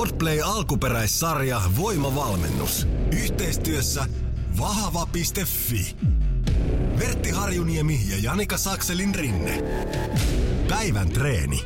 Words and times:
Podplay 0.00 0.40
alkuperäissarja 0.40 1.60
Voimavalmennus. 1.78 2.88
Yhteistyössä 3.12 4.04
vahva.fi. 4.60 5.96
Vertti 6.98 7.30
Harjuniemi 7.30 8.00
ja 8.10 8.16
Janika 8.22 8.56
Sakselin 8.56 9.14
rinne. 9.14 9.62
Päivän 10.68 11.08
treeni. 11.08 11.64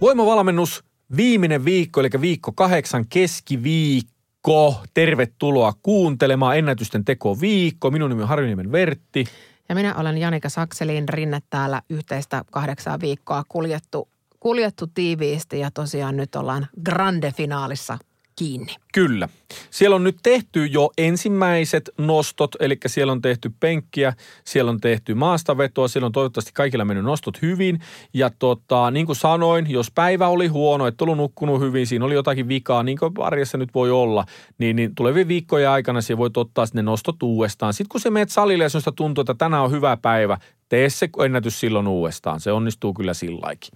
Voimavalmennus, 0.00 0.84
viimeinen 1.16 1.64
viikko, 1.64 2.00
eli 2.00 2.10
viikko 2.20 2.52
kahdeksan 2.52 3.04
keskiviikko. 3.08 4.74
Tervetuloa 4.94 5.72
kuuntelemaan 5.82 6.58
Ennätysten 6.58 7.04
teko 7.04 7.40
viikko. 7.40 7.90
Minun 7.90 8.10
nimi 8.10 8.22
on 8.22 8.28
Harjuniemen 8.28 8.72
Vertti. 8.72 9.24
Ja 9.68 9.74
minä 9.74 9.94
olen 9.94 10.18
Janika 10.18 10.48
Sakselin 10.48 11.08
rinne 11.08 11.40
täällä 11.50 11.82
yhteistä 11.90 12.44
kahdeksaa 12.50 13.00
viikkoa 13.00 13.44
kuljettu, 13.48 14.08
kuljettu 14.40 14.86
tiiviisti 14.86 15.58
ja 15.58 15.70
tosiaan 15.70 16.16
nyt 16.16 16.36
ollaan 16.36 16.66
grande 16.84 17.32
finaalissa 17.32 17.98
kiinni. 18.36 18.74
Kyllä. 18.94 19.28
Siellä 19.70 19.96
on 19.96 20.04
nyt 20.04 20.16
tehty 20.22 20.66
jo 20.66 20.90
ensimmäiset 20.98 21.90
nostot, 21.98 22.50
eli 22.60 22.78
siellä 22.86 23.12
on 23.12 23.22
tehty 23.22 23.52
penkkiä, 23.60 24.12
siellä 24.44 24.70
on 24.70 24.80
tehty 24.80 25.14
maastavetoa, 25.14 25.88
siellä 25.88 26.06
on 26.06 26.12
toivottavasti 26.12 26.50
kaikilla 26.54 26.84
mennyt 26.84 27.04
nostot 27.04 27.42
hyvin. 27.42 27.80
Ja 28.14 28.30
tota, 28.38 28.90
niin 28.90 29.06
kuin 29.06 29.16
sanoin, 29.16 29.70
jos 29.70 29.90
päivä 29.90 30.28
oli 30.28 30.46
huono, 30.46 30.86
et 30.86 31.02
ollut 31.02 31.16
nukkunut 31.16 31.60
hyvin, 31.60 31.86
siinä 31.86 32.04
oli 32.04 32.14
jotakin 32.14 32.48
vikaa, 32.48 32.82
niin 32.82 32.98
kuin 32.98 33.12
arjessa 33.18 33.58
nyt 33.58 33.74
voi 33.74 33.90
olla, 33.90 34.24
niin, 34.58 34.76
niin 34.76 34.94
tulevien 34.94 35.28
viikkojen 35.28 35.70
aikana 35.70 36.00
siellä 36.00 36.18
voit 36.18 36.36
ottaa 36.36 36.66
ne 36.74 36.82
nostot 36.82 37.22
uudestaan. 37.22 37.72
Sitten 37.72 37.88
kun 37.88 38.00
se 38.00 38.10
menet 38.10 38.30
salille 38.30 38.64
ja 38.64 38.68
sinusta 38.68 38.92
tuntuu, 38.92 39.22
että 39.22 39.34
tänään 39.34 39.62
on 39.62 39.70
hyvä 39.70 39.96
päivä, 39.96 40.38
tee 40.68 40.90
se 40.90 41.08
ennätys 41.24 41.60
silloin 41.60 41.88
uudestaan. 41.88 42.40
Se 42.40 42.52
onnistuu 42.52 42.94
kyllä 42.94 43.14
silläkin. 43.14 43.70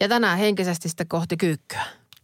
Ja 0.00 0.08
tänään 0.08 0.38
henkisesti 0.38 0.88
sitten 0.88 1.08
kohti 1.08 1.36
kyykkyä. 1.36 1.82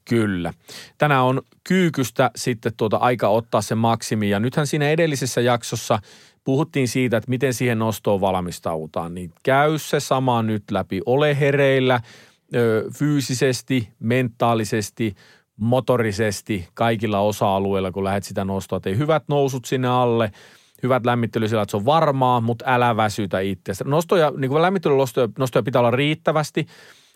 Kyllä. 0.08 0.52
Tänään 0.98 1.24
on 1.24 1.42
kyykystä 1.64 2.30
sitten 2.36 2.72
tuota 2.76 2.96
aika 2.96 3.28
ottaa 3.28 3.62
se 3.62 3.74
maksimi. 3.74 4.30
Ja 4.30 4.40
nythän 4.40 4.66
siinä 4.66 4.90
edellisessä 4.90 5.40
jaksossa 5.40 5.98
puhuttiin 6.44 6.88
siitä, 6.88 7.16
että 7.16 7.30
miten 7.30 7.54
siihen 7.54 7.78
nostoon 7.78 8.20
valmistaudutaan. 8.20 9.14
Niin 9.14 9.32
käy 9.42 9.78
se 9.78 10.00
sama 10.00 10.42
nyt 10.42 10.62
läpi. 10.70 11.00
Ole 11.06 11.40
hereillä 11.40 12.00
ö, 12.54 12.90
fyysisesti, 12.98 13.88
mentaalisesti, 13.98 15.14
motorisesti, 15.56 16.68
kaikilla 16.74 17.20
osa-alueilla, 17.20 17.92
kun 17.92 18.04
lähdet 18.04 18.24
sitä 18.24 18.44
nostoa. 18.44 18.80
Tee 18.80 18.96
hyvät 18.96 19.24
nousut 19.28 19.64
sinne 19.64 19.88
alle 19.88 20.32
hyvät 20.82 21.06
lämmittely 21.06 21.48
sillä, 21.48 21.62
että 21.62 21.70
se 21.70 21.76
on 21.76 21.84
varmaa, 21.84 22.40
mutta 22.40 22.64
älä 22.68 22.96
väsytä 22.96 23.40
itseäsi. 23.40 23.84
Nostoja, 23.84 24.32
niin 24.36 24.50
kuin 24.50 24.62
lämmittelynostoja 24.62 25.28
nostoja 25.38 25.62
pitää 25.62 25.80
olla 25.80 25.90
riittävästi 25.90 26.66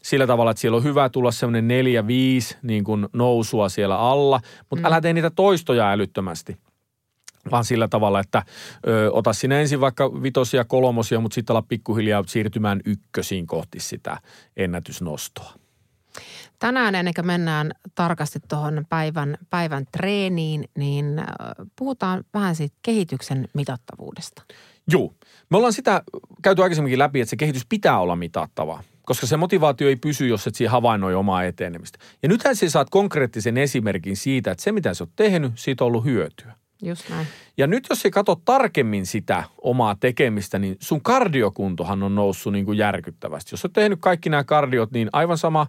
sillä 0.03 0.27
tavalla, 0.27 0.51
että 0.51 0.61
siellä 0.61 0.77
on 0.77 0.85
hyvä 0.85 1.09
tulla 1.09 1.31
semmoinen 1.31 1.69
neljä, 1.69 2.07
viisi 2.07 2.57
niin 2.63 2.85
kuin 2.85 3.09
nousua 3.13 3.69
siellä 3.69 3.99
alla, 3.99 4.41
mutta 4.71 4.81
mm. 4.83 4.87
älä 4.87 5.01
tee 5.01 5.13
niitä 5.13 5.31
toistoja 5.31 5.91
älyttömästi 5.91 6.57
vaan 7.51 7.65
sillä 7.65 7.89
tavalla, 7.89 8.21
että 8.21 8.43
ö, 8.87 9.11
ota 9.13 9.33
sinä 9.33 9.61
ensin 9.61 9.81
vaikka 9.81 10.23
vitosia, 10.23 10.65
kolmosia, 10.65 11.21
mutta 11.21 11.35
sitten 11.35 11.55
ala 11.55 11.63
pikkuhiljaa 11.63 12.25
siirtymään 12.27 12.81
ykkösiin 12.85 13.47
kohti 13.47 13.81
sitä 13.81 14.19
ennätysnostoa. 14.57 15.53
Tänään 16.63 16.95
ennen 16.95 17.15
kuin 17.15 17.27
mennään 17.27 17.73
tarkasti 17.95 18.39
tuohon 18.49 18.85
päivän, 18.89 19.39
päivän 19.51 19.85
treeniin, 19.93 20.65
niin 20.79 21.07
puhutaan 21.79 22.25
vähän 22.35 22.57
siitä 22.57 22.77
kehityksen 22.83 23.49
mitattavuudesta. 23.55 24.43
Joo. 24.91 25.15
Me 25.51 25.57
ollaan 25.57 25.73
sitä 25.73 26.03
käyty 26.43 26.63
aikaisemminkin 26.63 26.99
läpi, 26.99 27.21
että 27.21 27.31
se 27.31 27.37
kehitys 27.37 27.67
pitää 27.69 27.99
olla 27.99 28.17
mitattavaa 28.17 28.83
koska 29.03 29.27
se 29.27 29.37
motivaatio 29.37 29.89
ei 29.89 29.97
pysy, 29.97 30.27
jos 30.27 30.47
et 30.47 30.55
siihen 30.55 30.71
havainnoi 30.71 31.15
omaa 31.15 31.45
etenemistä. 31.45 31.99
Ja 32.23 32.29
nythän 32.29 32.57
sä 32.57 32.71
saat 32.71 32.91
konkreettisen 32.91 33.57
esimerkin 33.57 34.17
siitä, 34.17 34.51
että 34.51 34.65
se 34.65 34.73
mitä 34.73 34.95
sä 34.95 35.05
oot 35.05 35.11
tehnyt, 35.17 35.53
siitä 35.55 35.85
on 35.85 35.87
ollut 35.87 36.05
hyötyä. 36.05 36.53
Just 36.83 37.09
näin. 37.11 37.27
Ja 37.57 37.67
nyt 37.67 37.87
jos 37.91 38.01
sä 38.01 38.11
katsot 38.11 38.45
tarkemmin 38.45 39.07
sitä 39.07 39.45
omaa 39.63 39.97
tekemistä, 40.01 40.59
niin 40.59 40.77
sun 40.81 41.03
kardiokuntohan 41.03 42.03
on 42.03 42.15
noussut 42.15 42.53
niin 42.53 42.65
kuin 42.65 42.79
järkyttävästi. 42.79 43.51
Jos 43.53 43.65
oot 43.65 43.73
tehnyt 43.73 43.99
kaikki 44.01 44.31
nämä 44.31 44.45
kardiot, 44.45 44.93
niin 44.93 45.09
aivan 45.13 45.39
sama, 45.39 45.67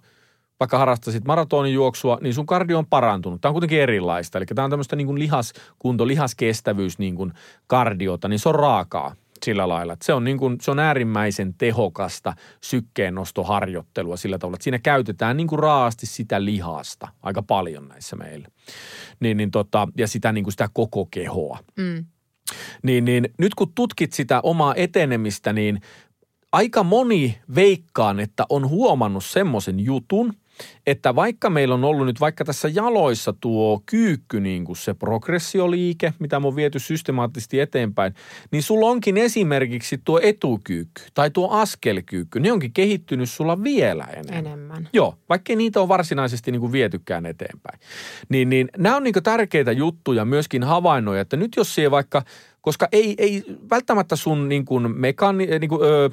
harrastasit 0.72 1.26
maratonijuoksua, 1.26 2.18
niin 2.22 2.34
sun 2.34 2.46
kardio 2.46 2.78
on 2.78 2.86
parantunut. 2.86 3.42
Tämä 3.42 3.50
on 3.50 3.54
kuitenkin 3.54 3.82
erilaista. 3.82 4.38
Eli 4.38 4.46
tämä 4.46 4.64
on 4.64 4.70
tämmöistä 4.70 4.96
niin 4.96 5.08
kuin 5.08 5.20
lihaskunto, 5.20 6.08
lihaskestävyys 6.08 7.00
niin 7.00 7.16
kuin 7.16 7.34
kardiota, 7.68 8.28
niin 8.28 8.40
se 8.40 8.50
on 8.50 8.56
raakaa 8.56 9.16
sillä 9.44 9.70
lailla. 9.70 9.94
Että 9.94 10.06
se, 10.06 10.14
on 10.14 10.24
niin 10.24 10.38
kuin, 10.38 10.58
se 10.62 10.72
on 10.72 10.80
äärimmäisen 10.80 11.54
tehokasta 11.54 12.34
sykkeennostoharjoittelua 12.62 14.18
sillä 14.18 14.38
tavalla, 14.38 14.56
että 14.56 14.64
siinä 14.64 14.80
käytetään 14.80 15.38
niin 15.38 15.48
kuin 15.48 15.60
raasti 15.60 16.06
sitä 16.06 16.46
lihasta 16.46 17.08
aika 17.24 17.42
paljon 17.42 17.88
näissä 17.88 18.16
meillä. 18.16 18.48
Niin, 19.20 19.38
niin 19.38 19.52
tota, 19.52 19.88
ja 19.98 20.08
sitä, 20.08 20.32
niin 20.32 20.44
kuin 20.44 20.52
sitä 20.54 20.70
koko 20.74 21.06
kehoa. 21.12 21.60
Mm. 21.78 22.06
Niin, 22.84 23.06
niin 23.06 23.30
nyt 23.38 23.56
kun 23.56 23.74
tutkit 23.76 24.14
sitä 24.14 24.42
omaa 24.42 24.74
etenemistä, 24.76 25.54
niin 25.54 25.82
aika 26.52 26.84
moni 26.84 27.38
veikkaan, 27.56 28.20
että 28.20 28.46
on 28.50 28.70
huomannut 28.70 29.26
semmoisen 29.26 29.80
jutun– 29.80 30.34
että 30.88 31.16
vaikka 31.16 31.50
meillä 31.50 31.76
on 31.76 31.84
ollut 31.84 32.06
nyt 32.06 32.20
vaikka 32.20 32.46
tässä 32.46 32.68
jaloissa 32.68 33.34
tuo 33.34 33.84
kyykky, 33.86 34.40
niin 34.40 34.66
kuin 34.66 34.76
se 34.76 34.94
progressioliike, 34.94 36.14
mitä 36.20 36.38
on 36.38 36.56
viety 36.56 36.80
systemaattisesti 36.80 37.60
eteenpäin, 37.60 38.14
niin 38.52 38.64
sulla 38.64 38.86
onkin 38.86 39.18
esimerkiksi 39.18 40.02
tuo 40.06 40.20
etukyykky 40.24 41.02
tai 41.14 41.32
tuo 41.32 41.50
askelkyykky, 41.50 42.40
ne 42.40 42.52
onkin 42.52 42.74
kehittynyt 42.74 43.30
sulla 43.30 43.64
vielä 43.64 44.04
enemmän. 44.04 44.46
Enemmän. 44.46 44.90
Joo, 44.94 45.18
vaikka 45.30 45.56
niitä 45.56 45.82
on 45.82 45.88
varsinaisesti 45.88 46.52
niin 46.52 46.60
kuin 46.60 46.72
vietykään 46.72 47.26
eteenpäin. 47.26 47.80
Niin, 48.30 48.50
niin 48.50 48.70
nämä 48.78 48.96
on 48.96 49.04
niin 49.04 49.14
kuin 49.14 49.24
tärkeitä 49.24 49.72
juttuja 49.72 50.26
myöskin 50.26 50.64
havainnoja, 50.64 51.22
että 51.22 51.38
nyt 51.38 51.52
jos 51.56 51.76
siellä 51.76 51.92
vaikka, 51.92 52.24
koska 52.62 52.88
ei, 52.92 53.16
ei 53.18 53.44
välttämättä 53.70 54.16
sun 54.16 54.50
niin 54.50 54.66
kuin 54.66 55.00
mekani, 55.00 55.46
niin 55.60 55.70
kuin, 55.70 55.82
öö, 55.84 56.10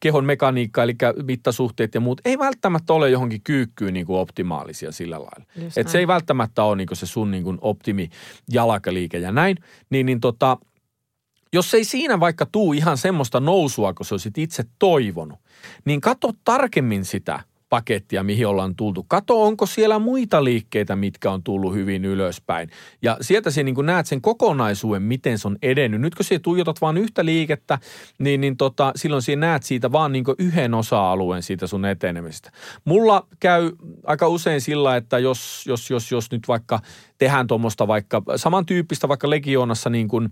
kehon 0.00 0.24
mekaniikka, 0.24 0.82
eli 0.82 0.96
mittasuhteet 1.22 1.94
ja 1.94 2.00
muut, 2.00 2.20
ei 2.24 2.38
välttämättä 2.38 2.92
ole 2.92 3.10
johonkin 3.10 3.40
kyykkyyn 3.42 3.94
niin 3.94 4.06
kuin 4.06 4.18
optimaalisia 4.18 4.92
sillä 4.92 5.16
lailla. 5.16 5.46
Että 5.76 5.92
se 5.92 5.98
ei 5.98 6.06
välttämättä 6.06 6.64
ole 6.64 6.76
niin 6.76 6.86
kuin 6.86 6.98
se 6.98 7.06
sun 7.06 7.30
niin 7.30 7.44
kuin 7.44 7.58
optimi 7.60 8.08
jalkaliike 8.52 9.18
ja 9.18 9.32
näin. 9.32 9.56
Niin, 9.90 10.06
niin 10.06 10.20
tota, 10.20 10.58
jos 11.52 11.74
ei 11.74 11.84
siinä 11.84 12.20
vaikka 12.20 12.46
tuu 12.46 12.72
ihan 12.72 12.98
semmoista 12.98 13.40
nousua, 13.40 13.94
kun 13.94 14.06
sä 14.06 14.14
olisit 14.14 14.38
itse 14.38 14.64
toivonut, 14.78 15.38
niin 15.84 16.00
katso 16.00 16.32
tarkemmin 16.44 17.04
sitä 17.04 17.40
pakettia, 17.68 18.22
mihin 18.22 18.46
ollaan 18.46 18.76
tultu. 18.76 19.04
Kato, 19.08 19.42
onko 19.42 19.66
siellä 19.66 19.98
muita 19.98 20.44
liikkeitä, 20.44 20.96
mitkä 20.96 21.30
on 21.30 21.42
tullut 21.42 21.74
hyvin 21.74 22.04
ylöspäin. 22.04 22.70
Ja 23.02 23.16
sieltä 23.20 23.50
sä 23.50 23.62
niin 23.62 23.76
näet 23.82 24.06
sen 24.06 24.20
kokonaisuuden, 24.20 25.02
miten 25.02 25.38
se 25.38 25.48
on 25.48 25.56
edennyt. 25.62 26.00
Nyt 26.00 26.14
kun 26.14 26.24
sä 26.24 26.38
tuijotat 26.38 26.80
vain 26.80 26.96
yhtä 26.96 27.24
liikettä, 27.24 27.78
niin, 28.18 28.40
niin 28.40 28.56
tota, 28.56 28.92
silloin 28.96 29.22
sä 29.22 29.36
näet 29.36 29.62
siitä 29.62 29.92
vaan 29.92 30.12
niin 30.12 30.24
yhden 30.38 30.74
osa-alueen 30.74 31.42
siitä 31.42 31.66
sun 31.66 31.84
etenemisestä. 31.84 32.52
Mulla 32.84 33.26
käy 33.40 33.72
aika 34.06 34.28
usein 34.28 34.60
sillä, 34.60 34.96
että 34.96 35.18
jos, 35.18 35.64
jos, 35.66 35.90
jos, 35.90 36.12
jos 36.12 36.30
nyt 36.30 36.48
vaikka 36.48 36.80
tehdään 37.18 37.46
tuommoista 37.46 37.86
vaikka 37.86 38.22
samantyyppistä 38.36 39.08
vaikka 39.08 39.30
legioonassa 39.30 39.90
niin 39.90 40.08
kuin, 40.08 40.28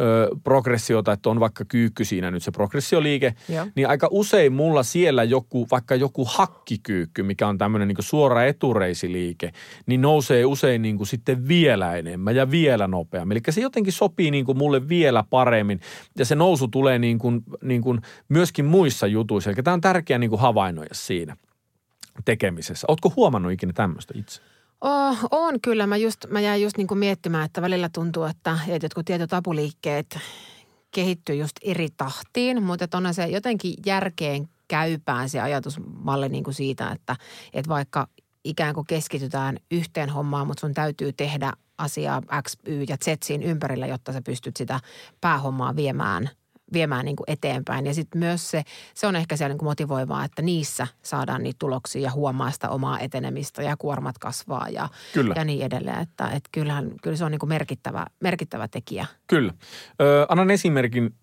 ö, 0.00 0.28
progressiota, 0.44 1.12
että 1.12 1.30
on 1.30 1.40
vaikka 1.40 1.64
kyykky 1.68 2.04
siinä 2.04 2.30
nyt 2.30 2.42
se 2.42 2.50
progressioliike, 2.50 3.34
Joo. 3.48 3.66
niin 3.74 3.88
aika 3.88 4.08
usein 4.10 4.52
mulla 4.52 4.82
siellä 4.82 5.24
joku, 5.24 5.66
vaikka 5.70 5.94
joku 5.94 6.24
hakkikyykky, 6.24 7.22
mikä 7.22 7.48
on 7.48 7.58
tämmöinen 7.58 7.88
niin 7.88 7.96
suora 8.00 8.44
etureisiliike, 8.44 9.52
niin 9.86 10.00
nousee 10.00 10.44
usein 10.44 10.82
niin 10.82 10.96
kuin 10.96 11.06
sitten 11.06 11.48
vielä 11.48 11.96
enemmän 11.96 12.36
ja 12.36 12.50
vielä 12.50 12.88
nopeammin. 12.88 13.36
Eli 13.36 13.52
se 13.52 13.60
jotenkin 13.60 13.92
sopii 13.92 14.30
niin 14.30 14.44
kuin 14.44 14.58
mulle 14.58 14.88
vielä 14.88 15.24
paremmin 15.30 15.80
ja 16.18 16.24
se 16.24 16.34
nousu 16.34 16.68
tulee 16.68 16.98
niin 16.98 17.18
kuin, 17.18 17.42
niin 17.62 17.82
kuin 17.82 18.00
myöskin 18.28 18.64
muissa 18.64 19.06
jutuissa. 19.06 19.50
Eli 19.50 19.62
tämä 19.62 19.74
on 19.74 19.80
tärkeää 19.80 20.18
niin 20.18 20.30
kuin 20.30 20.40
havainnoida 20.40 20.94
siinä 20.94 21.36
tekemisessä. 22.24 22.86
Oletko 22.88 23.12
huomannut 23.16 23.52
ikinä 23.52 23.72
tämmöistä 23.72 24.14
itse? 24.16 24.42
Oh, 24.80 25.18
on 25.30 25.60
kyllä. 25.60 25.86
Mä, 25.86 25.96
just, 25.96 26.26
mä 26.28 26.40
jäin 26.40 26.62
just 26.62 26.76
niin 26.76 26.86
kuin 26.86 26.98
miettimään, 26.98 27.44
että 27.44 27.62
välillä 27.62 27.88
tuntuu, 27.88 28.24
että, 28.24 28.58
että 28.68 28.84
jotkut 28.84 29.06
tietyt 29.06 29.32
apuliikkeet 29.32 30.18
kehittyy 30.90 31.36
just 31.36 31.56
eri 31.62 31.88
tahtiin, 31.96 32.62
mutta 32.62 32.96
on 32.96 33.14
se 33.14 33.26
jotenkin 33.26 33.74
järkeen 33.86 34.48
käypään 34.68 35.28
se 35.28 35.40
ajatusmalli 35.40 36.28
niin 36.28 36.44
kuin 36.44 36.54
siitä, 36.54 36.90
että, 36.90 37.16
että 37.52 37.68
vaikka 37.68 38.08
ikään 38.44 38.74
kuin 38.74 38.86
keskitytään 38.86 39.56
yhteen 39.70 40.10
hommaan, 40.10 40.46
mutta 40.46 40.60
sun 40.60 40.74
täytyy 40.74 41.12
tehdä 41.12 41.52
asiaa 41.78 42.22
X, 42.48 42.56
Y 42.66 42.84
ja 42.88 42.96
Z 42.96 43.22
siinä 43.24 43.44
ympärillä, 43.44 43.86
jotta 43.86 44.12
sä 44.12 44.22
pystyt 44.22 44.56
sitä 44.56 44.80
päähommaa 45.20 45.76
viemään 45.76 46.30
viemään 46.72 47.04
niin 47.04 47.16
kuin 47.16 47.24
eteenpäin. 47.30 47.86
Ja 47.86 47.94
sitten 47.94 48.18
myös 48.18 48.50
se, 48.50 48.62
se 48.94 49.06
on 49.06 49.16
ehkä 49.16 49.36
siellä 49.36 49.52
niin 49.52 49.58
kuin 49.58 49.68
motivoivaa, 49.68 50.24
että 50.24 50.42
niissä 50.42 50.86
saadaan 51.02 51.42
niitä 51.42 51.58
tuloksia 51.58 52.02
ja 52.02 52.10
huomaa 52.10 52.50
sitä 52.50 52.68
omaa 52.68 53.00
etenemistä 53.00 53.62
ja 53.62 53.76
kuormat 53.76 54.18
kasvaa 54.18 54.68
ja, 54.68 54.88
Kyllä. 55.14 55.34
ja 55.36 55.44
niin 55.44 55.62
edelleen. 55.62 56.00
Että, 56.00 56.26
että 56.26 56.48
kyllähän, 56.52 56.90
kyllä 57.02 57.16
se 57.16 57.24
on 57.24 57.30
niin 57.30 57.38
kuin 57.38 57.48
merkittävä, 57.48 58.06
merkittävä 58.20 58.68
tekijä. 58.68 59.06
Kyllä. 59.26 59.52
Ö, 60.00 60.26
annan 60.28 60.50
esimerkin 60.50 61.14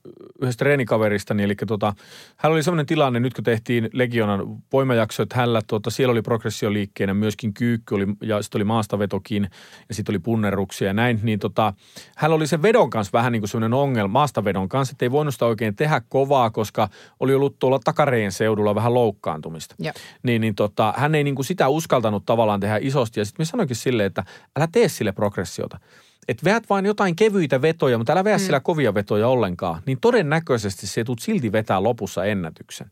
yhdestä 0.45 0.65
treenikaverista, 0.65 1.35
eli 1.39 1.55
tota, 1.55 1.93
hän 2.37 2.51
oli 2.51 2.63
sellainen 2.63 2.85
tilanne, 2.85 3.19
nyt 3.19 3.33
kun 3.33 3.43
tehtiin 3.43 3.89
Legionan 3.93 4.41
voimajakso, 4.73 5.23
että 5.23 5.35
hänellä, 5.35 5.61
tota, 5.67 5.89
siellä 5.89 6.11
oli 6.11 6.21
progressioliikkeenä 6.21 7.13
myöskin 7.13 7.53
kyykky 7.53 7.95
oli, 7.95 8.07
ja 8.21 8.41
sitten 8.41 8.59
oli 8.59 8.63
maastavetokin 8.63 9.49
ja 9.89 9.95
sitten 9.95 10.13
oli 10.13 10.19
punnerruksia 10.19 10.87
ja 10.87 10.93
näin, 10.93 11.19
niin 11.23 11.39
tota, 11.39 11.73
hänellä 12.17 12.35
oli 12.35 12.47
se 12.47 12.61
vedon 12.61 12.89
kanssa 12.89 13.11
vähän 13.13 13.31
niin 13.31 13.41
kuin 13.41 13.49
sellainen 13.49 13.73
ongelma, 13.73 14.13
maastavedon 14.13 14.69
kanssa, 14.69 14.91
että 14.91 15.05
ei 15.05 15.11
voinut 15.11 15.33
sitä 15.33 15.45
oikein 15.45 15.75
tehdä 15.75 16.01
kovaa, 16.09 16.49
koska 16.49 16.89
oli 17.19 17.33
ollut 17.33 17.59
tuolla 17.59 17.79
takareen 17.79 18.31
seudulla 18.31 18.75
vähän 18.75 18.93
loukkaantumista. 18.93 19.75
Ja. 19.79 19.93
Niin, 20.23 20.41
niin 20.41 20.55
tota, 20.55 20.93
hän 20.97 21.15
ei 21.15 21.23
niin 21.23 21.35
kuin 21.35 21.45
sitä 21.45 21.67
uskaltanut 21.67 22.25
tavallaan 22.25 22.59
tehdä 22.59 22.79
isosti 22.81 23.19
ja 23.19 23.25
sitten 23.25 23.41
me 23.41 23.45
sanoinkin 23.45 23.75
silleen, 23.75 24.07
että 24.07 24.23
älä 24.55 24.67
tee 24.71 24.89
sille 24.89 25.11
progressiota 25.11 25.79
että 26.27 26.43
veät 26.43 26.69
vain 26.69 26.85
jotain 26.85 27.15
kevyitä 27.15 27.61
vetoja, 27.61 27.97
mutta 27.97 28.13
älä 28.13 28.23
veä 28.23 28.37
mm. 28.37 28.41
sillä 28.41 28.59
kovia 28.59 28.93
vetoja 28.93 29.27
ollenkaan, 29.27 29.81
niin 29.85 29.97
todennäköisesti 30.01 30.87
se 30.87 31.03
tulet 31.03 31.19
silti 31.19 31.51
vetää 31.51 31.83
lopussa 31.83 32.25
ennätyksen. 32.25 32.91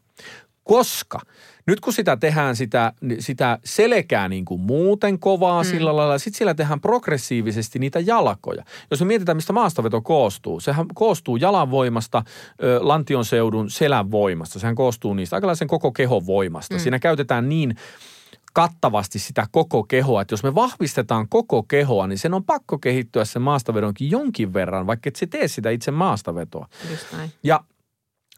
Koska 0.63 1.19
nyt 1.67 1.79
kun 1.79 1.93
sitä 1.93 2.17
tehdään 2.17 2.55
sitä, 2.55 2.93
sitä 3.19 3.59
selkää 3.65 4.29
niin 4.29 4.45
kuin 4.45 4.61
muuten 4.61 5.19
kovaa 5.19 5.63
mm. 5.63 5.69
sillä 5.69 5.95
lailla, 5.95 6.17
sitten 6.17 6.37
siellä 6.37 6.53
tehdään 6.53 6.81
progressiivisesti 6.81 7.79
niitä 7.79 7.99
jalkoja. 7.99 8.63
Jos 8.91 8.99
me 8.99 9.05
mietitään, 9.05 9.37
mistä 9.37 9.53
maastaveto 9.53 10.01
koostuu, 10.01 10.59
sehän 10.59 10.85
koostuu 10.93 11.37
jalanvoimasta, 11.37 12.23
lantion 12.79 13.25
seudun 13.25 13.69
selän 13.69 14.11
voimasta. 14.11 14.59
Sehän 14.59 14.75
koostuu 14.75 15.13
niistä 15.13 15.35
aikalaisen 15.35 15.67
koko 15.67 15.91
kehon 15.91 16.25
voimasta. 16.25 16.75
Mm. 16.75 16.79
Siinä 16.79 16.99
käytetään 16.99 17.49
niin 17.49 17.75
kattavasti 18.53 19.19
sitä 19.19 19.47
koko 19.51 19.83
kehoa. 19.83 20.21
Että 20.21 20.33
jos 20.33 20.43
me 20.43 20.55
vahvistetaan 20.55 21.29
koko 21.29 21.63
kehoa, 21.63 22.07
niin 22.07 22.19
sen 22.19 22.33
on 22.33 22.43
pakko 22.43 22.77
kehittyä 22.77 23.25
sen 23.25 23.41
maastavedonkin 23.41 24.11
jonkin 24.11 24.53
verran, 24.53 24.87
vaikka 24.87 25.07
et 25.07 25.15
se 25.15 25.25
tee 25.25 25.47
sitä 25.47 25.69
itse 25.69 25.91
maastavetoa. 25.91 26.67
Just 26.91 27.13
näin. 27.13 27.31
Ja 27.43 27.63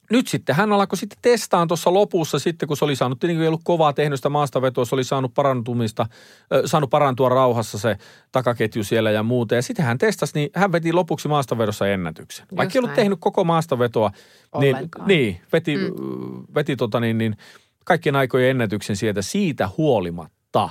nyt 0.10 0.28
sitten 0.28 0.56
hän 0.56 0.72
alkoi 0.72 0.98
sitten 0.98 1.20
testaan 1.22 1.68
tuossa 1.68 1.94
lopussa 1.94 2.40
sitten, 2.40 2.68
kun 2.68 2.78
se 2.78 2.86
oli 2.86 2.96
saanut, 2.96 3.20
tietenkin 3.20 3.42
ei 3.42 3.48
ollut 3.48 3.62
kovaa 3.64 3.94
tehnyt 3.94 4.20
sitä 4.20 4.30
maastavetoa, 4.30 4.86
se 4.86 4.96
oli 4.96 5.04
saanut 5.04 5.34
parantumista, 5.34 6.02
äh, 6.02 6.62
saanut 6.66 6.90
parantua 6.90 7.30
rauhassa 7.30 7.78
se 7.78 7.98
takaketju 8.32 8.84
siellä 8.84 9.12
ja 9.12 9.24
muuta. 9.24 9.56
Ja 9.56 9.62
sitten 9.62 9.86
hän 9.86 9.98
testasi, 9.98 10.32
niin 10.36 10.50
hän 10.56 10.72
veti 10.72 10.94
lopuksi 10.94 11.28
maastavedossa 11.28 11.88
ennätyksen. 11.88 12.48
Vaikka 12.58 12.74
ei 12.76 12.80
ollut 12.80 12.96
tehnyt 12.96 13.20
koko 13.22 13.44
maastavetoa, 13.44 14.12
niin, 14.60 14.76
Ollenkaan. 14.76 15.08
niin 15.08 15.42
veti, 15.54 15.78
mm. 15.78 16.44
veti 16.56 16.76
tota 16.76 17.00
niin, 17.00 17.18
niin 17.18 17.38
kaikkien 17.86 18.16
aikojen 18.16 18.50
ennätyksen 18.50 18.96
sieltä 18.96 19.22
siitä 19.22 19.70
huolimatta. 19.78 20.70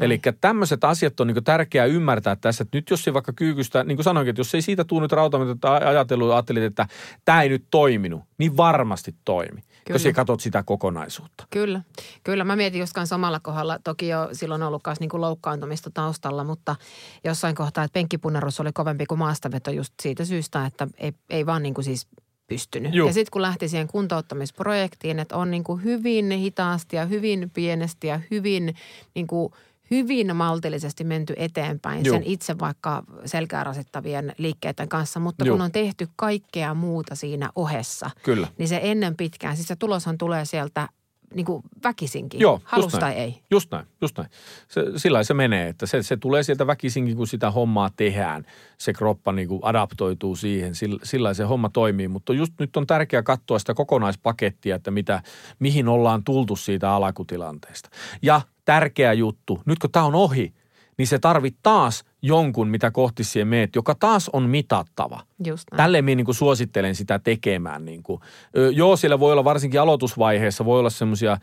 Eli 0.00 0.20
tämmöiset 0.40 0.84
asiat 0.84 1.20
on 1.20 1.26
niin 1.26 1.44
tärkeää 1.44 1.86
ymmärtää 1.86 2.36
tässä, 2.36 2.62
että 2.62 2.78
nyt 2.78 2.90
jos 2.90 3.06
ei 3.06 3.14
vaikka 3.14 3.32
kyykystä, 3.32 3.84
niin 3.84 3.96
kuin 3.96 4.04
sanoinkin, 4.04 4.30
että 4.30 4.40
jos 4.40 4.54
ei 4.54 4.62
siitä 4.62 4.84
tule 4.84 5.02
nyt 5.02 5.12
rautamitta 5.12 5.74
ajatellut, 5.74 6.32
ajattelit, 6.32 6.62
että 6.62 6.88
tämä 7.24 7.42
ei 7.42 7.48
nyt 7.48 7.64
toiminut, 7.70 8.22
niin 8.38 8.56
varmasti 8.56 9.14
toimi, 9.24 9.60
Kyllä. 9.60 9.94
jos 9.94 10.06
ei 10.06 10.12
katsot 10.12 10.40
sitä 10.40 10.62
kokonaisuutta. 10.62 11.46
Kyllä, 11.50 11.80
kyllä. 12.24 12.44
Mä 12.44 12.56
mietin 12.56 12.80
just 12.80 12.92
kanssa 12.92 13.14
omalla 13.14 13.40
kohdalla, 13.40 13.78
toki 13.84 14.08
jo 14.08 14.28
silloin 14.32 14.62
ollut 14.62 14.82
myös 14.86 15.00
niinku 15.00 15.20
loukkaantumista 15.20 15.90
taustalla, 15.94 16.44
mutta 16.44 16.76
jossain 17.24 17.54
kohtaa, 17.54 17.84
että 17.84 17.92
penkkipunnerus 17.92 18.60
oli 18.60 18.72
kovempi 18.72 19.06
kuin 19.06 19.18
maastaveto 19.18 19.70
just 19.70 19.94
siitä 20.02 20.24
syystä, 20.24 20.66
että 20.66 20.88
ei, 20.98 21.12
ei 21.30 21.46
vaan 21.46 21.62
niinku 21.62 21.82
siis 21.82 22.08
pystynyt. 22.46 22.94
Juu. 22.94 23.06
Ja 23.06 23.12
sitten 23.12 23.30
kun 23.32 23.42
lähti 23.42 23.68
siihen 23.68 23.88
kuntouttamisprojektiin, 23.88 25.18
että 25.18 25.36
on 25.36 25.50
niinku 25.50 25.76
hyvin 25.76 26.30
hitaasti 26.30 26.96
ja 26.96 27.04
hyvin 27.06 27.50
pienesti 27.54 28.06
ja 28.06 28.20
hyvin 28.30 28.74
niinku 29.14 29.52
hyvin 29.90 30.36
maltillisesti 30.36 31.04
menty 31.04 31.34
eteenpäin 31.36 32.04
Juu. 32.04 32.14
sen 32.14 32.22
itse 32.22 32.58
vaikka 32.58 33.02
selkää 33.24 33.64
rasittavien 33.64 34.34
liikkeiden 34.38 34.88
kanssa, 34.88 35.20
mutta 35.20 35.44
Juu. 35.44 35.56
kun 35.56 35.64
on 35.64 35.72
tehty 35.72 36.08
kaikkea 36.16 36.74
muuta 36.74 37.14
siinä 37.14 37.50
ohessa, 37.56 38.10
Kyllä. 38.22 38.48
niin 38.58 38.68
se 38.68 38.80
ennen 38.82 39.16
pitkään, 39.16 39.56
siis 39.56 39.68
se 39.68 39.76
tuloshan 39.76 40.18
tulee 40.18 40.44
sieltä 40.44 40.88
niin 41.34 41.46
kuin 41.46 41.62
väkisinkin, 41.84 42.40
Joo, 42.40 42.54
just 42.54 42.66
halusta 42.66 42.98
tai 42.98 43.10
näin. 43.10 43.22
ei. 43.22 43.42
Just 43.50 43.70
näin, 43.70 43.86
just 44.00 44.18
näin. 44.18 44.30
Se, 44.68 44.84
sillä 44.96 45.24
se 45.24 45.34
menee, 45.34 45.68
että 45.68 45.86
se, 45.86 46.02
se 46.02 46.16
tulee 46.16 46.42
sieltä 46.42 46.66
väkisinkin, 46.66 47.16
kun 47.16 47.26
sitä 47.26 47.50
hommaa 47.50 47.90
tehdään. 47.96 48.44
Se 48.78 48.92
kroppa 48.92 49.32
niin 49.32 49.48
kuin 49.48 49.60
adaptoituu 49.62 50.36
siihen, 50.36 50.74
sillä, 50.74 50.98
sillä 51.02 51.34
se 51.34 51.44
homma 51.44 51.68
toimii. 51.68 52.08
Mutta 52.08 52.32
just 52.32 52.52
nyt 52.58 52.76
on 52.76 52.86
tärkeää 52.86 53.22
katsoa 53.22 53.58
sitä 53.58 53.74
kokonaispakettia, 53.74 54.76
että 54.76 54.90
mitä, 54.90 55.22
mihin 55.58 55.88
ollaan 55.88 56.24
tultu 56.24 56.56
siitä 56.56 56.92
alkutilanteesta. 56.92 57.88
Ja 58.22 58.40
tärkeä 58.64 59.12
juttu, 59.12 59.62
nyt 59.66 59.78
kun 59.78 59.90
tämä 59.90 60.04
on 60.04 60.14
ohi, 60.14 60.54
niin 60.98 61.06
se 61.06 61.18
tarvit 61.18 61.56
taas 61.62 62.04
jonkun, 62.22 62.68
mitä 62.68 62.90
kohti 62.90 63.24
siihen 63.24 63.48
meet, 63.48 63.76
joka 63.76 63.94
taas 63.94 64.30
on 64.32 64.42
mitattava. 64.42 65.20
Just 65.46 65.64
näin. 65.70 65.76
Tälleen 65.76 66.04
minä 66.04 66.16
niin 66.16 66.24
kuin 66.24 66.34
suosittelen 66.34 66.94
sitä 66.94 67.18
tekemään. 67.18 67.84
Niin 67.84 68.02
kuin. 68.02 68.20
Ö, 68.56 68.70
joo, 68.70 68.96
siellä 68.96 69.20
voi 69.20 69.32
olla 69.32 69.44
varsinkin 69.44 69.80
aloitusvaiheessa, 69.80 70.64
voi 70.64 70.78
olla 70.78 70.90
semmoisia, 70.90 71.36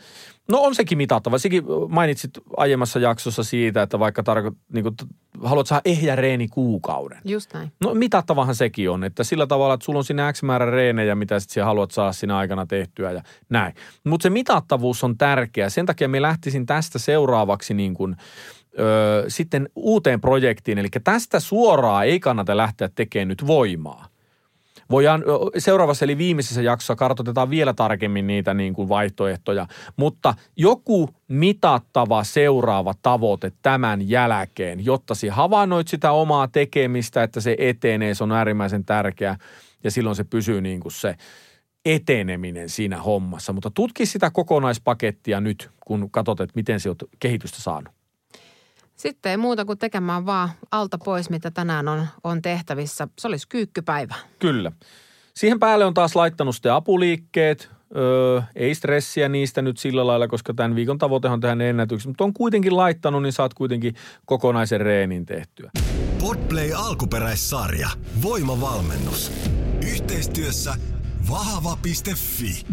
no 0.51 0.59
on 0.59 0.75
sekin 0.75 0.98
mitattava. 0.98 1.38
Sekin 1.38 1.63
mainitsit 1.89 2.31
aiemmassa 2.57 3.00
jaksossa 3.00 3.44
siitä, 3.44 3.81
että 3.81 4.00
vaikka 4.00 4.24
tarko, 4.24 4.51
niin 4.74 4.83
kuin, 4.83 4.95
haluat 5.44 5.68
saada 5.68 5.81
ehjä 5.86 6.15
reeni 6.15 6.47
kuukauden. 6.47 7.21
Just 7.25 7.54
näin. 7.54 7.71
No 7.83 7.94
mitattavahan 7.94 8.56
sekin 8.56 8.89
on, 8.89 9.04
että 9.04 9.24
sillä 9.24 9.47
tavalla, 9.47 9.74
että 9.74 9.86
sulla 9.86 10.00
on 10.00 10.06
siinä 10.06 10.33
X 10.33 10.44
määrä 10.44 10.71
reenejä, 10.71 11.15
mitä 11.15 11.39
sitten 11.39 11.65
haluat 11.65 11.92
saada 11.92 12.12
siinä 12.12 12.38
aikana 12.38 12.65
tehtyä 12.65 13.12
ja 13.12 13.21
näin. 13.50 13.74
Mutta 14.04 14.24
se 14.24 14.30
mitattavuus 14.30 15.04
on 15.04 15.18
tärkeä. 15.18 15.69
Sen 15.69 15.86
takia 15.86 16.07
me 16.07 16.21
lähtisin 16.21 16.65
tästä 16.65 17.00
seuraavaksi 17.00 17.74
niin 17.74 17.94
kuin, 17.94 18.15
ö, 18.79 19.25
sitten 19.27 19.69
uuteen 19.75 20.21
projektiin. 20.21 20.77
Eli 20.77 20.88
tästä 21.03 21.39
suoraan 21.39 22.06
ei 22.06 22.19
kannata 22.19 22.57
lähteä 22.57 22.89
tekemään 22.95 23.27
nyt 23.27 23.47
voimaa. 23.47 24.12
Voidaan 24.91 25.23
seuraavassa 25.57 26.06
eli 26.06 26.18
viimeisessä 26.18 26.62
jaksossa 26.62 26.95
kartoitetaan 26.95 27.50
vielä 27.50 27.73
tarkemmin 27.73 28.27
niitä 28.27 28.53
niin 28.53 28.73
kuin 28.73 28.89
vaihtoehtoja, 28.89 29.68
mutta 29.97 30.33
joku 30.56 31.09
mitattava 31.27 32.23
seuraava 32.23 32.94
tavoite 33.01 33.51
tämän 33.62 34.09
jälkeen, 34.09 34.85
jotta 34.85 35.15
sinä 35.15 35.33
havainnoit 35.33 35.88
sitä 35.88 36.12
omaa 36.12 36.47
tekemistä, 36.47 37.23
että 37.23 37.41
se 37.41 37.56
etenee, 37.59 38.13
se 38.13 38.23
on 38.23 38.31
äärimmäisen 38.31 38.85
tärkeää 38.85 39.38
ja 39.83 39.91
silloin 39.91 40.15
se 40.15 40.23
pysyy 40.23 40.62
niin 40.62 40.79
kuin 40.79 40.91
se 40.91 41.15
eteneminen 41.85 42.69
siinä 42.69 43.01
hommassa. 43.01 43.53
Mutta 43.53 43.71
tutki 43.71 44.06
sitä 44.06 44.31
kokonaispakettia 44.31 45.41
nyt, 45.41 45.69
kun 45.85 46.12
katsot, 46.12 46.41
että 46.41 46.53
miten 46.56 46.79
se 46.79 46.89
oot 46.89 47.03
kehitystä 47.19 47.62
saanut. 47.62 48.00
Sitten 49.01 49.30
ei 49.30 49.38
muuta 49.38 49.65
kuin 49.65 49.77
tekemään 49.77 50.25
vaan 50.25 50.50
alta 50.71 50.98
pois, 50.98 51.30
mitä 51.30 51.51
tänään 51.51 51.88
on, 51.88 52.07
on 52.24 52.42
tehtävissä. 52.42 53.07
Se 53.19 53.27
olisi 53.27 53.48
kyykkypäivä. 53.48 54.15
Kyllä. 54.39 54.71
Siihen 55.33 55.59
päälle 55.59 55.86
on 55.86 55.94
taas 55.94 56.15
laittanut 56.15 56.56
sitten 56.56 56.74
apuliikkeet. 56.74 57.69
Öö, 57.95 58.42
ei 58.56 58.75
stressiä 58.75 59.30
niistä 59.30 59.62
nyt 59.62 59.77
sillä 59.77 60.07
lailla, 60.07 60.27
koska 60.27 60.53
tämän 60.53 60.75
viikon 60.75 60.98
tavoitehan 60.98 61.33
on 61.33 61.39
tehdä 61.39 61.56
ne 61.56 61.69
ennätykset. 61.69 62.07
Mutta 62.07 62.24
on 62.24 62.33
kuitenkin 62.33 62.77
laittanut, 62.77 63.24
niin 63.24 63.33
saat 63.33 63.53
kuitenkin 63.53 63.95
kokonaisen 64.25 64.81
reenin 64.81 65.25
tehtyä. 65.25 65.71
Podplay 66.19 66.71
alkuperäissarja. 66.75 67.90
Voimavalmennus. 68.21 69.31
Yhteistyössä 69.92 70.73
vahava.fi. 71.30 72.66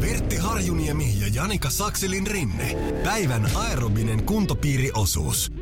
Vertti 0.00 0.36
Harjuniemi 0.36 1.20
ja 1.20 1.26
Janika 1.34 1.70
Sakselin 1.70 2.26
rinne. 2.26 2.76
Päivän 3.04 3.50
aerobinen 3.54 4.24
kuntopiiriosuus. 4.24 5.52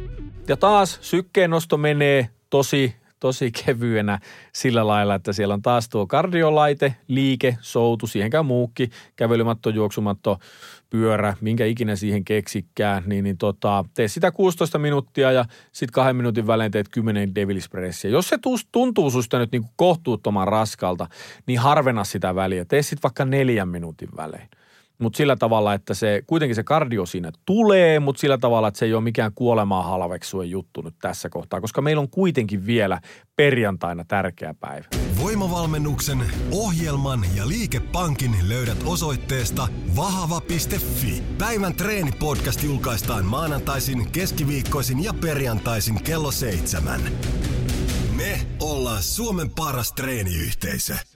Ja 0.48 0.56
taas 0.56 0.98
sykkeen 1.00 1.50
nosto 1.50 1.76
menee 1.76 2.28
tosi, 2.50 2.96
tosi 3.20 3.50
kevyenä 3.50 4.18
sillä 4.52 4.86
lailla, 4.86 5.14
että 5.14 5.32
siellä 5.32 5.54
on 5.54 5.62
taas 5.62 5.88
tuo 5.88 6.06
kardiolaite, 6.06 6.94
liike, 7.08 7.56
soutu, 7.60 8.06
siihen 8.06 8.30
käy 8.30 8.42
muukki, 8.42 8.90
kävelymatto, 9.16 9.70
juoksumatto, 9.70 10.38
pyörä, 10.90 11.36
minkä 11.40 11.64
ikinä 11.66 11.96
siihen 11.96 12.24
keksikkään, 12.24 13.02
niin, 13.06 13.24
niin 13.24 13.38
tota, 13.38 13.84
tee 13.94 14.08
sitä 14.08 14.30
16 14.30 14.78
minuuttia 14.78 15.32
ja 15.32 15.44
sitten 15.72 15.92
kahden 15.92 16.16
minuutin 16.16 16.46
välein 16.46 16.72
teet 16.72 16.88
10 16.88 17.34
devilispressiä. 17.34 18.10
Jos 18.10 18.28
se 18.28 18.38
tuntuu 18.72 19.10
susta 19.10 19.38
nyt 19.38 19.52
niin 19.52 19.64
kohtuuttoman 19.76 20.48
raskalta, 20.48 21.06
niin 21.46 21.58
harvena 21.58 22.04
sitä 22.04 22.34
väliä. 22.34 22.64
Tee 22.64 22.82
sitten 22.82 23.02
vaikka 23.02 23.24
neljän 23.24 23.68
minuutin 23.68 24.08
välein. 24.16 24.48
Mutta 25.02 25.16
sillä 25.16 25.36
tavalla, 25.36 25.74
että 25.74 25.94
se 25.94 26.22
kuitenkin 26.26 26.54
se 26.54 26.62
kardio 26.62 27.06
siinä 27.06 27.32
tulee, 27.46 28.00
mutta 28.00 28.20
sillä 28.20 28.38
tavalla, 28.38 28.68
että 28.68 28.78
se 28.78 28.84
ei 28.84 28.94
ole 28.94 29.02
mikään 29.02 29.32
kuolemaa 29.34 29.82
halveksuen 29.82 30.50
juttu 30.50 30.82
nyt 30.82 30.94
tässä 31.00 31.28
kohtaa, 31.28 31.60
koska 31.60 31.82
meillä 31.82 32.00
on 32.00 32.10
kuitenkin 32.10 32.66
vielä 32.66 33.00
perjantaina 33.36 34.04
tärkeä 34.08 34.54
päivä. 34.60 34.84
Voimavalmennuksen, 35.22 36.18
ohjelman 36.52 37.24
ja 37.36 37.48
liikepankin 37.48 38.32
löydät 38.48 38.78
osoitteesta 38.86 39.68
vahava.fi. 39.96 41.22
Päivän 41.38 41.74
treenipodcast 41.74 42.62
julkaistaan 42.62 43.24
maanantaisin, 43.24 44.10
keskiviikkoisin 44.10 45.04
ja 45.04 45.14
perjantaisin 45.14 46.04
kello 46.04 46.30
seitsemän. 46.30 47.00
Me 48.16 48.40
ollaan 48.60 49.02
Suomen 49.02 49.50
paras 49.50 49.92
treeniyhteisö. 49.92 51.11